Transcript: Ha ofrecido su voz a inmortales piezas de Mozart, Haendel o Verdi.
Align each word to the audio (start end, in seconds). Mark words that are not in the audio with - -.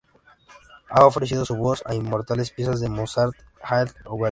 Ha 0.89 1.05
ofrecido 1.05 1.45
su 1.45 1.55
voz 1.55 1.83
a 1.85 1.93
inmortales 1.93 2.49
piezas 2.49 2.79
de 2.79 2.89
Mozart, 2.89 3.35
Haendel 3.61 3.97
o 4.05 4.17
Verdi. 4.17 4.19